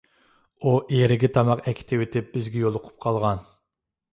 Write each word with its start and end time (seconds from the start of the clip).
ئۇ 0.61 0.71
ئېرىگە 0.99 1.29
تاماق 1.35 1.61
ئەكېتىۋېتىپ 1.67 2.35
بىزگە 2.39 2.65
يولۇقۇپ 2.65 2.97
قالغان. 3.07 3.45